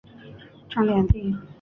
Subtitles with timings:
[0.67, 1.35] 张联第。